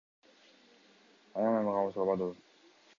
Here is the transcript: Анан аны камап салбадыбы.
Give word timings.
Анан 1.37 1.55
аны 1.59 1.67
камап 1.77 1.95
салбадыбы. 1.95 2.67